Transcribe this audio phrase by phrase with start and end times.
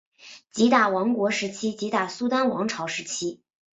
[0.49, 3.39] 吉打王国时期吉打苏丹王朝时期